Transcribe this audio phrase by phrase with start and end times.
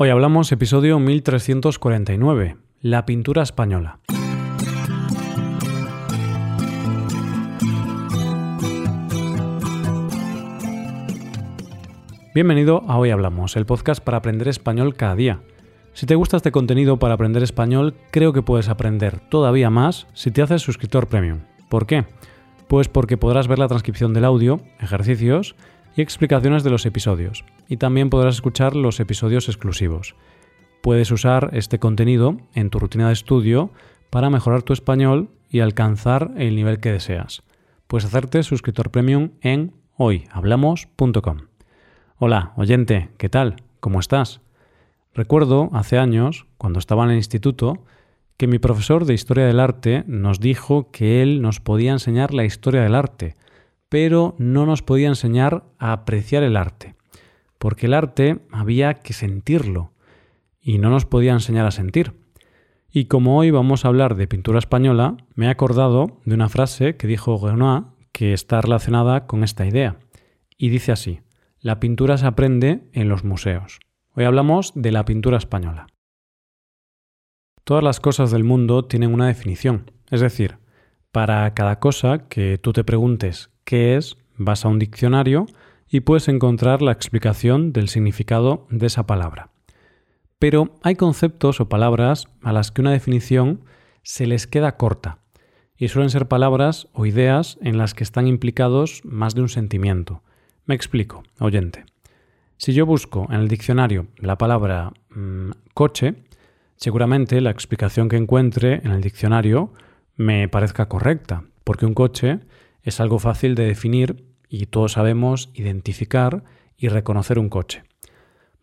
[0.00, 3.98] Hoy hablamos episodio 1349, la pintura española.
[12.32, 15.40] Bienvenido a Hoy Hablamos, el podcast para aprender español cada día.
[15.94, 20.30] Si te gusta este contenido para aprender español, creo que puedes aprender todavía más si
[20.30, 21.40] te haces suscriptor premium.
[21.68, 22.04] ¿Por qué?
[22.68, 25.56] Pues porque podrás ver la transcripción del audio, ejercicios
[25.98, 27.44] y explicaciones de los episodios.
[27.66, 30.14] Y también podrás escuchar los episodios exclusivos.
[30.80, 33.72] Puedes usar este contenido en tu rutina de estudio
[34.08, 37.42] para mejorar tu español y alcanzar el nivel que deseas.
[37.88, 41.38] Puedes hacerte suscriptor premium en hoyhablamos.com.
[42.18, 43.56] Hola, oyente, ¿qué tal?
[43.80, 44.40] ¿Cómo estás?
[45.14, 47.84] Recuerdo hace años, cuando estaba en el instituto,
[48.36, 52.44] que mi profesor de Historia del Arte nos dijo que él nos podía enseñar la
[52.44, 53.34] historia del arte,
[53.88, 56.94] pero no nos podía enseñar a apreciar el arte,
[57.58, 59.92] porque el arte había que sentirlo,
[60.60, 62.12] y no nos podía enseñar a sentir.
[62.90, 66.96] Y como hoy vamos a hablar de pintura española, me he acordado de una frase
[66.96, 69.98] que dijo Renoir que está relacionada con esta idea,
[70.56, 71.20] y dice así,
[71.60, 73.80] la pintura se aprende en los museos.
[74.14, 75.86] Hoy hablamos de la pintura española.
[77.64, 79.90] Todas las cosas del mundo tienen una definición.
[80.10, 80.58] Es decir,
[81.12, 85.44] para cada cosa que tú te preguntes qué es, vas a un diccionario
[85.90, 89.50] y puedes encontrar la explicación del significado de esa palabra.
[90.38, 93.60] Pero hay conceptos o palabras a las que una definición
[94.02, 95.18] se les queda corta
[95.76, 100.22] y suelen ser palabras o ideas en las que están implicados más de un sentimiento.
[100.64, 101.84] Me explico, oyente.
[102.56, 106.14] Si yo busco en el diccionario la palabra mm, coche,
[106.78, 109.72] Seguramente la explicación que encuentre en el diccionario
[110.14, 112.38] me parezca correcta, porque un coche
[112.88, 116.44] es algo fácil de definir y todos sabemos identificar
[116.76, 117.84] y reconocer un coche.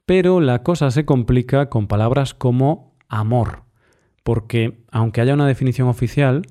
[0.06, 3.64] Pero la cosa se complica con palabras como amor,
[4.24, 6.44] porque aunque haya una definición oficial,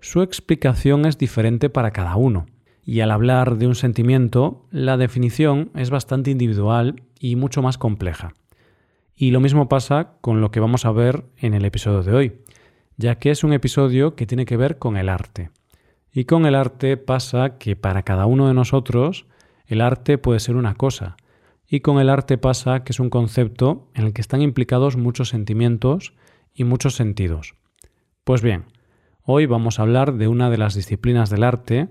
[0.00, 2.46] su explicación es diferente para cada uno.
[2.84, 8.32] Y al hablar de un sentimiento, la definición es bastante individual y mucho más compleja.
[9.16, 12.32] Y lo mismo pasa con lo que vamos a ver en el episodio de hoy,
[12.96, 15.50] ya que es un episodio que tiene que ver con el arte.
[16.16, 19.26] Y con el arte pasa que para cada uno de nosotros
[19.66, 21.18] el arte puede ser una cosa,
[21.68, 25.28] y con el arte pasa que es un concepto en el que están implicados muchos
[25.28, 26.14] sentimientos
[26.54, 27.54] y muchos sentidos.
[28.24, 28.64] Pues bien,
[29.24, 31.90] hoy vamos a hablar de una de las disciplinas del arte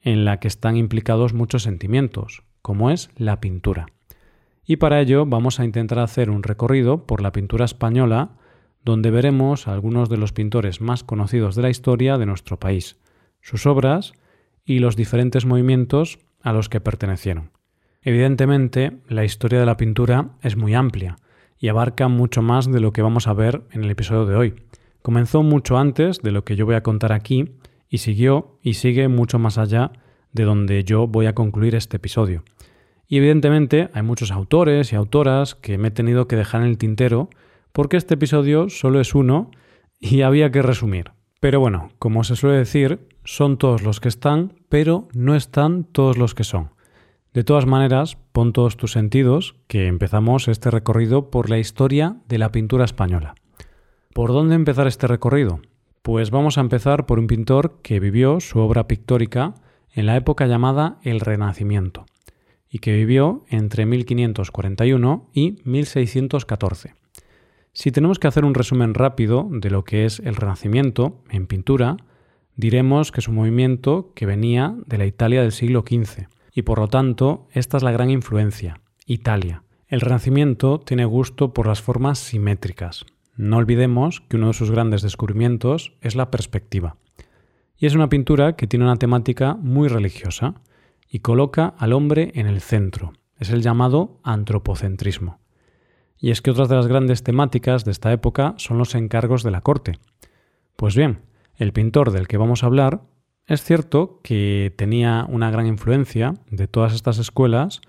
[0.00, 3.88] en la que están implicados muchos sentimientos, como es la pintura.
[4.64, 8.38] Y para ello vamos a intentar hacer un recorrido por la pintura española
[8.86, 12.96] donde veremos a algunos de los pintores más conocidos de la historia de nuestro país,
[13.46, 14.12] sus obras
[14.64, 17.52] y los diferentes movimientos a los que pertenecieron.
[18.02, 21.16] Evidentemente, la historia de la pintura es muy amplia
[21.56, 24.54] y abarca mucho más de lo que vamos a ver en el episodio de hoy.
[25.00, 27.52] Comenzó mucho antes de lo que yo voy a contar aquí
[27.88, 29.92] y siguió y sigue mucho más allá
[30.32, 32.42] de donde yo voy a concluir este episodio.
[33.06, 36.78] Y evidentemente hay muchos autores y autoras que me he tenido que dejar en el
[36.78, 37.30] tintero
[37.70, 39.52] porque este episodio solo es uno
[40.00, 41.12] y había que resumir.
[41.38, 46.16] Pero bueno, como se suele decir, son todos los que están, pero no están todos
[46.16, 46.70] los que son.
[47.34, 52.38] De todas maneras, pon todos tus sentidos, que empezamos este recorrido por la historia de
[52.38, 53.34] la pintura española.
[54.14, 55.60] ¿Por dónde empezar este recorrido?
[56.00, 59.54] Pues vamos a empezar por un pintor que vivió su obra pictórica
[59.92, 62.06] en la época llamada el Renacimiento
[62.70, 66.94] y que vivió entre 1541 y 1614.
[67.72, 71.98] Si tenemos que hacer un resumen rápido de lo que es el Renacimiento en pintura,
[72.56, 76.78] diremos que es un movimiento que venía de la Italia del siglo XV y por
[76.78, 79.62] lo tanto esta es la gran influencia, Italia.
[79.88, 83.04] El Renacimiento tiene gusto por las formas simétricas.
[83.36, 86.96] No olvidemos que uno de sus grandes descubrimientos es la perspectiva.
[87.78, 90.54] Y es una pintura que tiene una temática muy religiosa
[91.08, 93.12] y coloca al hombre en el centro.
[93.38, 95.38] Es el llamado antropocentrismo.
[96.18, 99.50] Y es que otras de las grandes temáticas de esta época son los encargos de
[99.50, 99.98] la corte.
[100.76, 101.20] Pues bien,
[101.56, 103.02] el pintor del que vamos a hablar
[103.46, 107.80] es cierto que tenía una gran influencia de todas estas escuelas,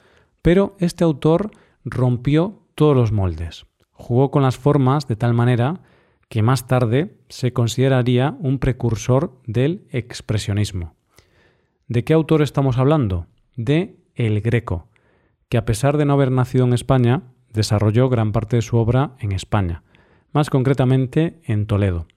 [0.41, 1.51] pero este autor
[1.83, 3.65] rompió todos los moldes.
[3.91, 5.81] Jugó con las formas de tal manera
[6.29, 10.93] que más tarde se consideraría un precursor del expresionismo.
[11.87, 13.27] ¿De qué autor estamos hablando?
[13.55, 14.89] De El Greco,
[15.49, 19.15] que a pesar de no haber nacido en España, desarrolló gran parte de su obra
[19.19, 19.83] en España,
[20.33, 22.07] más concretamente en Toledo,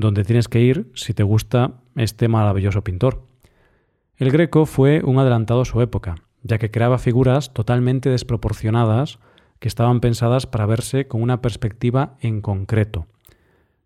[0.00, 3.26] donde tienes que ir si te gusta este maravilloso pintor.
[4.16, 9.18] El Greco fue un adelantado su época, ya que creaba figuras totalmente desproporcionadas
[9.58, 13.06] que estaban pensadas para verse con una perspectiva en concreto.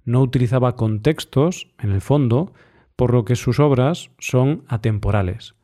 [0.04, 2.52] No utilizaba contextos, en el fondo,
[2.96, 5.54] por lo que sus obras son atemporales.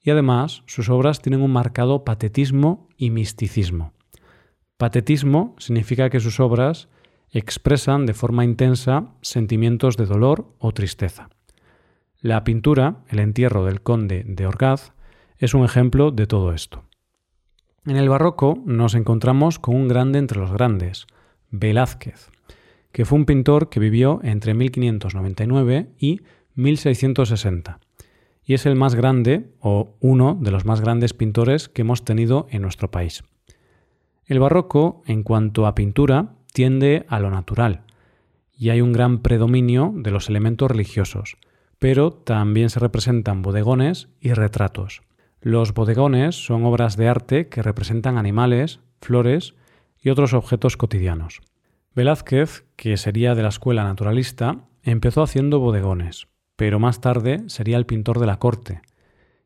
[0.00, 3.92] Y además, sus obras tienen un marcado patetismo y misticismo.
[4.76, 6.88] Patetismo significa que sus obras
[7.30, 11.28] expresan de forma intensa sentimientos de dolor o tristeza.
[12.20, 14.92] La pintura, El entierro del conde de Orgaz,
[15.38, 16.84] es un ejemplo de todo esto.
[17.86, 21.06] En el barroco nos encontramos con un grande entre los grandes,
[21.50, 22.30] Velázquez,
[22.92, 26.20] que fue un pintor que vivió entre 1599 y
[26.54, 27.78] 1660,
[28.44, 32.46] y es el más grande o uno de los más grandes pintores que hemos tenido
[32.50, 33.22] en nuestro país.
[34.26, 37.82] El barroco, en cuanto a pintura, tiende a lo natural,
[38.56, 41.36] y hay un gran predominio de los elementos religiosos,
[41.78, 45.02] pero también se representan bodegones y retratos.
[45.40, 49.54] Los bodegones son obras de arte que representan animales, flores
[50.02, 51.40] y otros objetos cotidianos.
[51.94, 57.86] Velázquez, que sería de la escuela naturalista, empezó haciendo bodegones, pero más tarde sería el
[57.86, 58.82] pintor de la corte,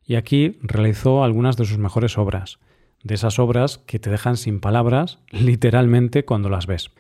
[0.05, 2.59] y aquí realizó algunas de sus mejores obras,
[3.03, 6.91] de esas obras que te dejan sin palabras literalmente cuando las ves.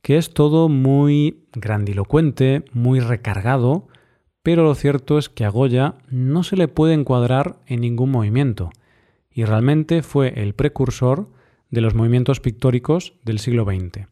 [0.00, 3.86] que es todo muy grandilocuente, muy recargado,
[4.42, 8.70] pero lo cierto es que a Goya no se le puede encuadrar en ningún movimiento,
[9.30, 11.28] y realmente fue el precursor
[11.68, 14.08] de los movimientos pictóricos del siglo XX.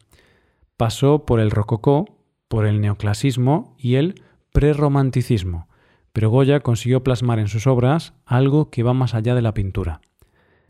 [0.76, 2.18] Pasó por el rococó,
[2.48, 4.22] por el neoclasismo y el
[4.52, 5.69] prerromanticismo,
[6.12, 10.00] pero Goya consiguió plasmar en sus obras algo que va más allá de la pintura.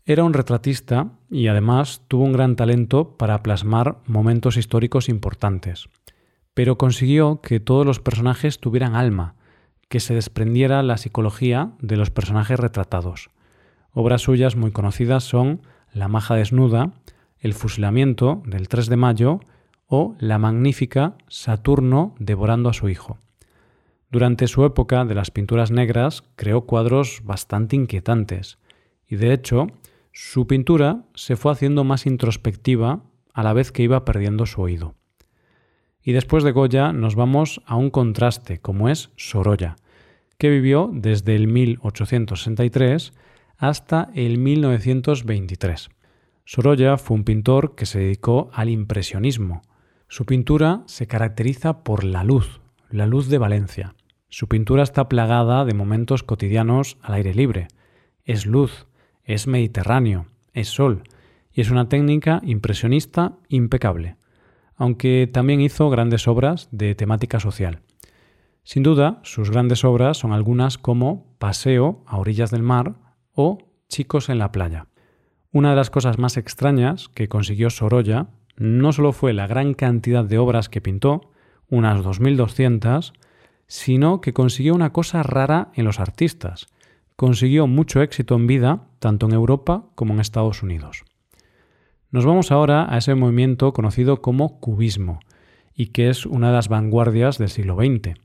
[0.05, 5.89] Era un retratista y además tuvo un gran talento para plasmar momentos históricos importantes,
[6.53, 9.35] pero consiguió que todos los personajes tuvieran alma,
[9.89, 13.29] que se desprendiera la psicología de los personajes retratados.
[13.93, 15.61] Obras suyas muy conocidas son
[15.93, 16.93] La maja desnuda,
[17.39, 19.39] El fusilamiento del 3 de mayo
[19.87, 23.17] o la magnífica Saturno devorando a su hijo.
[24.11, 28.59] Durante su época de las pinturas negras creó cuadros bastante inquietantes
[29.07, 29.67] y de hecho
[30.11, 33.03] su pintura se fue haciendo más introspectiva
[33.33, 34.95] a la vez que iba perdiendo su oído.
[36.03, 39.77] Y después de Goya nos vamos a un contraste, como es Sorolla,
[40.37, 43.13] que vivió desde el 1863
[43.57, 45.89] hasta el 1923.
[46.43, 49.61] Sorolla fue un pintor que se dedicó al impresionismo.
[50.09, 53.95] Su pintura se caracteriza por la luz, la luz de Valencia.
[54.33, 57.67] Su pintura está plagada de momentos cotidianos al aire libre.
[58.23, 58.87] Es luz,
[59.25, 61.03] es mediterráneo, es sol,
[61.51, 64.15] y es una técnica impresionista impecable,
[64.77, 67.81] aunque también hizo grandes obras de temática social.
[68.63, 72.95] Sin duda, sus grandes obras son algunas como Paseo a orillas del mar
[73.33, 73.57] o
[73.89, 74.87] Chicos en la playa.
[75.51, 80.23] Una de las cosas más extrañas que consiguió Sorolla no solo fue la gran cantidad
[80.23, 81.33] de obras que pintó,
[81.69, 83.11] unas 2.200,
[83.71, 86.67] sino que consiguió una cosa rara en los artistas,
[87.15, 91.05] consiguió mucho éxito en vida, tanto en Europa como en Estados Unidos.
[92.09, 95.21] Nos vamos ahora a ese movimiento conocido como cubismo,
[95.73, 98.19] y que es una de las vanguardias del siglo XX.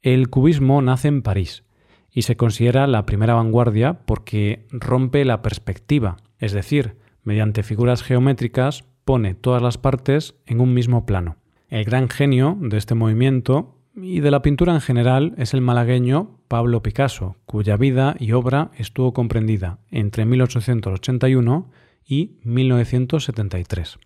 [0.00, 1.64] El cubismo nace en París
[2.12, 8.84] y se considera la primera vanguardia porque rompe la perspectiva, es decir, mediante figuras geométricas
[9.04, 11.34] pone todas las partes en un mismo plano.
[11.68, 16.40] El gran genio de este movimiento y de la pintura en general es el malagueño
[16.48, 21.70] Pablo Picasso, cuya vida y obra estuvo comprendida entre 1881
[22.06, 23.98] y 1973.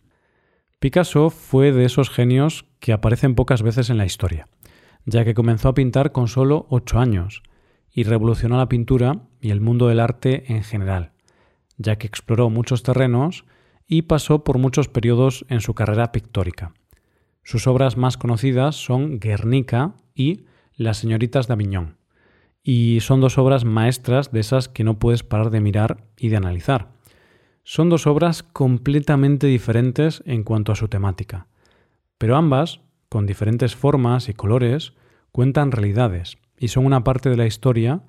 [0.78, 4.48] Picasso fue de esos genios que aparecen pocas veces en la historia,
[5.04, 7.42] ya que comenzó a pintar con solo ocho años
[7.92, 11.12] y revolucionó la pintura y el mundo del arte en general.
[11.78, 13.44] ya que exploró muchos terrenos
[13.88, 16.74] y pasó por muchos periodos en su carrera pictórica.
[17.42, 20.44] Sus obras más conocidas son Guernica y
[20.74, 21.96] Las señoritas de Aviñón,
[22.62, 26.36] y son dos obras maestras de esas que no puedes parar de mirar y de
[26.36, 26.92] analizar.
[27.64, 31.48] Son dos obras completamente diferentes en cuanto a su temática,
[32.18, 34.94] pero ambas, con diferentes formas y colores,
[35.32, 38.02] cuentan realidades y son una parte de la historia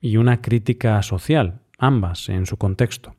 [0.00, 3.16] y una crítica social, ambas en su contexto.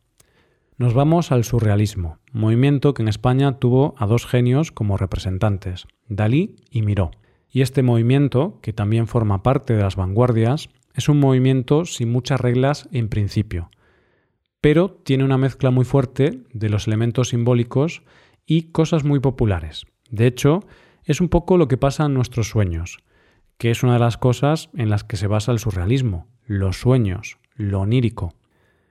[0.79, 6.55] Nos vamos al surrealismo, movimiento que en España tuvo a dos genios como representantes, Dalí
[6.69, 7.09] y Miró.
[7.49, 12.39] Y este movimiento, que también forma parte de las vanguardias, es un movimiento sin muchas
[12.39, 13.71] reglas en principio,
[14.61, 18.03] pero tiene una mezcla muy fuerte de los elementos simbólicos
[18.45, 19.87] y cosas muy populares.
[20.11, 20.59] De hecho,
[21.05, 22.99] es un poco lo que pasa en nuestros sueños,
[23.57, 27.39] que es una de las cosas en las que se basa el surrealismo, los sueños,
[27.55, 28.35] lo onírico.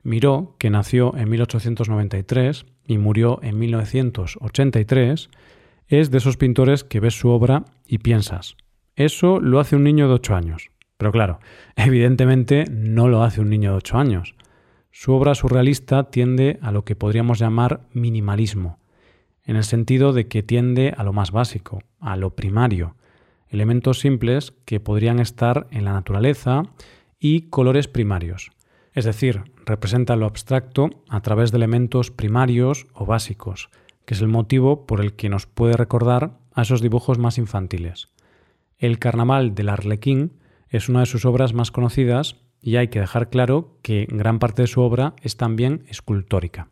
[0.07, 5.31] Miró, que nació en 1893 y murió en 1983,
[5.89, 8.57] es de esos pintores que ves su obra y piensas,
[8.95, 10.71] eso lo hace un niño de 8 años.
[10.97, 11.41] Pero claro,
[11.75, 14.37] evidentemente no lo hace un niño de 8 años.
[14.93, 18.79] Su obra surrealista tiende a lo que podríamos llamar minimalismo,
[19.43, 22.95] en el sentido de que tiende a lo más básico, a lo primario,
[23.49, 26.63] elementos simples que podrían estar en la naturaleza
[27.19, 28.53] y colores primarios.
[28.97, 33.69] Es decir, representa lo abstracto a través de elementos primarios o básicos,
[34.07, 38.09] que es el motivo por el que nos puede recordar a esos dibujos más infantiles.
[38.79, 40.39] El Carnaval del Arlequín
[40.71, 44.63] es una de sus obras más conocidas y hay que dejar claro que gran parte
[44.63, 46.71] de su obra es también escultórica.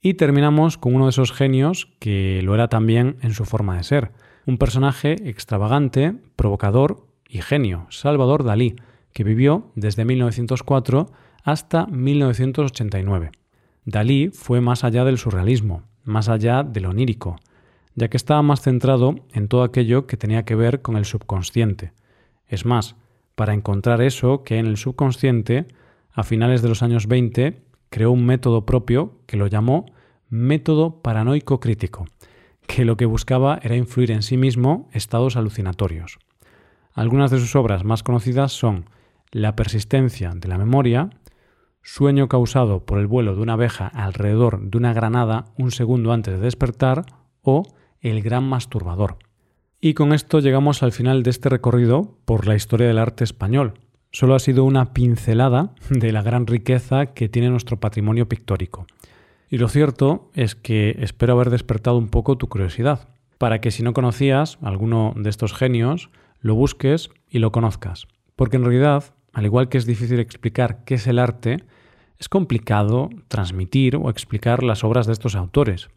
[0.00, 3.82] Y terminamos con uno de esos genios que lo era también en su forma de
[3.82, 4.12] ser,
[4.46, 8.76] un personaje extravagante, provocador y genio, Salvador Dalí,
[9.12, 11.10] que vivió desde 1904
[11.44, 13.30] hasta 1989.
[13.84, 17.36] Dalí fue más allá del surrealismo, más allá del onírico,
[17.94, 21.92] ya que estaba más centrado en todo aquello que tenía que ver con el subconsciente.
[22.46, 22.96] Es más,
[23.34, 25.68] para encontrar eso que en el subconsciente,
[26.12, 29.86] a finales de los años 20, creó un método propio que lo llamó
[30.28, 32.06] método paranoico crítico,
[32.66, 36.18] que lo que buscaba era influir en sí mismo estados alucinatorios.
[36.92, 38.86] Algunas de sus obras más conocidas son
[39.32, 41.10] la persistencia de la memoria,
[41.82, 46.34] sueño causado por el vuelo de una abeja alrededor de una granada un segundo antes
[46.34, 47.06] de despertar
[47.42, 47.62] o
[48.00, 49.18] el gran masturbador.
[49.80, 53.74] Y con esto llegamos al final de este recorrido por la historia del arte español.
[54.10, 58.86] Solo ha sido una pincelada de la gran riqueza que tiene nuestro patrimonio pictórico.
[59.48, 63.08] Y lo cierto es que espero haber despertado un poco tu curiosidad,
[63.38, 68.08] para que si no conocías alguno de estos genios, lo busques y lo conozcas.
[68.36, 71.64] Porque en realidad al igual que es difícil explicar qué es el arte,
[72.18, 75.88] es complicado transmitir o explicar las obras de estos autores.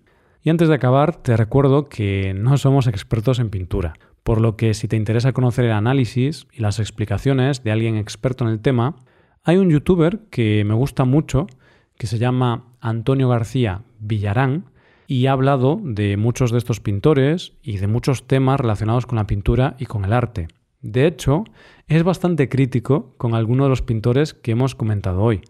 [0.43, 4.73] Y antes de acabar, te recuerdo que no somos expertos en pintura, por lo que
[4.73, 8.95] si te interesa conocer el análisis y las explicaciones de alguien experto en el tema,
[9.43, 11.47] hay un youtuber que me gusta mucho,
[11.97, 14.65] que se llama Antonio García Villarán,
[15.07, 19.27] y ha hablado de muchos de estos pintores y de muchos temas relacionados con la
[19.27, 20.47] pintura y con el arte.
[20.81, 21.43] De hecho,
[21.87, 25.41] es bastante crítico con algunos de los pintores que hemos comentado hoy,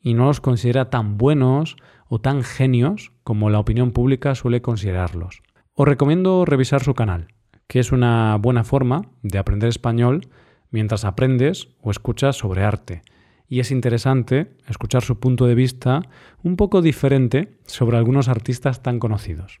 [0.00, 1.76] y no los considera tan buenos
[2.08, 5.42] o tan genios como la opinión pública suele considerarlos.
[5.74, 7.28] Os recomiendo revisar su canal,
[7.66, 10.28] que es una buena forma de aprender español
[10.70, 13.02] mientras aprendes o escuchas sobre arte.
[13.48, 16.02] Y es interesante escuchar su punto de vista
[16.42, 19.60] un poco diferente sobre algunos artistas tan conocidos.